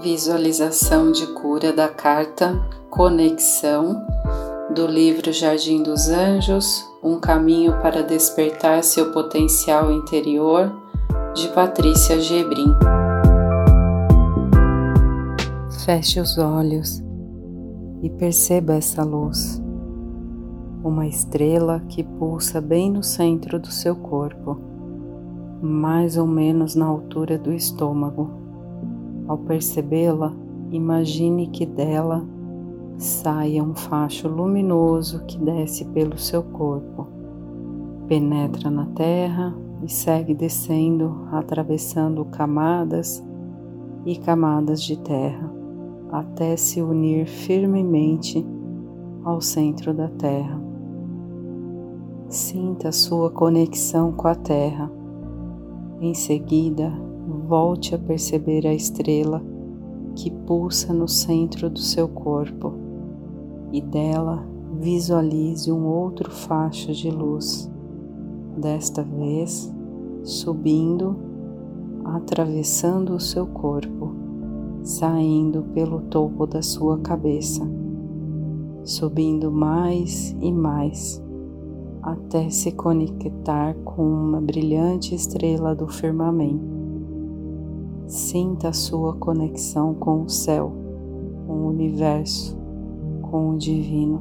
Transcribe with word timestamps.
Visualização 0.00 1.10
de 1.10 1.26
cura 1.34 1.72
da 1.72 1.88
carta 1.88 2.54
Conexão 2.88 4.00
do 4.72 4.86
livro 4.86 5.32
Jardim 5.32 5.82
dos 5.82 6.08
Anjos 6.08 6.88
Um 7.02 7.18
caminho 7.18 7.72
para 7.82 8.00
despertar 8.00 8.84
seu 8.84 9.10
potencial 9.10 9.90
interior 9.90 10.72
de 11.34 11.48
Patrícia 11.48 12.20
Gebrim. 12.20 12.72
Feche 15.84 16.20
os 16.20 16.38
olhos 16.38 17.02
e 18.02 18.08
perceba 18.08 18.74
essa 18.74 19.02
luz, 19.02 19.60
uma 20.84 21.08
estrela 21.08 21.82
que 21.88 22.04
pulsa 22.04 22.60
bem 22.60 22.88
no 22.88 23.02
centro 23.02 23.58
do 23.58 23.72
seu 23.72 23.96
corpo, 23.96 24.60
mais 25.60 26.16
ou 26.16 26.26
menos 26.26 26.76
na 26.76 26.86
altura 26.86 27.36
do 27.36 27.52
estômago 27.52 28.41
ao 29.32 29.38
percebê-la, 29.38 30.30
imagine 30.70 31.46
que 31.46 31.64
dela 31.64 32.22
saia 32.98 33.64
um 33.64 33.74
facho 33.74 34.28
luminoso 34.28 35.24
que 35.24 35.38
desce 35.38 35.86
pelo 35.86 36.18
seu 36.18 36.42
corpo, 36.42 37.08
penetra 38.06 38.70
na 38.70 38.84
terra 38.86 39.56
e 39.82 39.90
segue 39.90 40.34
descendo, 40.34 41.26
atravessando 41.32 42.26
camadas 42.26 43.24
e 44.04 44.16
camadas 44.16 44.82
de 44.82 44.98
terra, 44.98 45.50
até 46.10 46.54
se 46.54 46.82
unir 46.82 47.26
firmemente 47.26 48.46
ao 49.24 49.40
centro 49.40 49.94
da 49.94 50.08
terra. 50.08 50.60
Sinta 52.28 52.92
sua 52.92 53.30
conexão 53.30 54.12
com 54.12 54.28
a 54.28 54.34
terra. 54.34 54.92
Em 56.00 56.12
seguida, 56.12 56.92
volte 57.32 57.94
a 57.94 57.98
perceber 57.98 58.66
a 58.66 58.74
estrela 58.74 59.42
que 60.14 60.30
pulsa 60.30 60.92
no 60.92 61.08
centro 61.08 61.70
do 61.70 61.78
seu 61.78 62.06
corpo 62.06 62.74
e 63.72 63.80
dela 63.80 64.46
visualize 64.78 65.70
um 65.70 65.86
outro 65.86 66.30
facho 66.30 66.92
de 66.92 67.10
luz, 67.10 67.70
desta 68.56 69.02
vez 69.02 69.72
subindo, 70.22 71.16
atravessando 72.04 73.14
o 73.14 73.20
seu 73.20 73.46
corpo, 73.46 74.14
saindo 74.82 75.62
pelo 75.74 76.00
topo 76.02 76.46
da 76.46 76.62
sua 76.62 76.98
cabeça, 76.98 77.68
subindo 78.84 79.50
mais 79.50 80.36
e 80.40 80.52
mais 80.52 81.22
até 82.02 82.50
se 82.50 82.72
conectar 82.72 83.74
com 83.84 84.02
uma 84.02 84.40
brilhante 84.40 85.14
estrela 85.14 85.74
do 85.74 85.86
firmamento. 85.86 86.81
Sinta 88.06 88.68
a 88.68 88.72
sua 88.72 89.14
conexão 89.14 89.94
com 89.94 90.22
o 90.22 90.28
céu, 90.28 90.72
com 91.46 91.52
o 91.54 91.68
universo, 91.68 92.56
com 93.22 93.50
o 93.50 93.58
divino. 93.58 94.20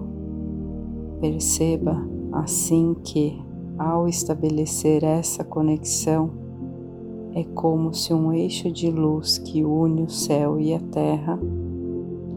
Perceba 1.20 2.02
assim 2.32 2.96
que, 3.04 3.40
ao 3.78 4.08
estabelecer 4.08 5.04
essa 5.04 5.44
conexão, 5.44 6.30
é 7.34 7.44
como 7.44 7.94
se 7.94 8.14
um 8.14 8.32
eixo 8.32 8.72
de 8.72 8.90
luz 8.90 9.38
que 9.38 9.64
une 9.64 10.04
o 10.04 10.10
céu 10.10 10.60
e 10.60 10.74
a 10.74 10.80
terra 10.80 11.40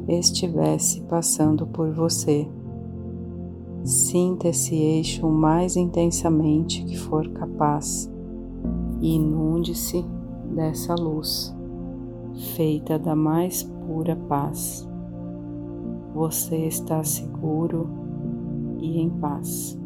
estivesse 0.09 1.01
passando 1.03 1.67
por 1.67 1.93
você. 1.93 2.49
Sinta 3.83 4.49
esse 4.49 4.75
eixo 4.75 5.27
o 5.27 5.33
mais 5.33 5.77
intensamente 5.77 6.85
que 6.85 6.97
for 6.97 7.29
capaz 7.31 8.11
e 9.01 9.17
inunde-se 9.17 10.05
dessa 10.55 10.95
luz, 10.95 11.55
feita 12.55 12.99
da 12.99 13.15
mais 13.15 13.63
pura 13.63 14.17
paz. 14.29 14.89
Você 16.15 16.67
está 16.67 17.03
seguro 17.03 17.89
e 18.79 19.01
em 19.01 19.11
paz. 19.11 19.79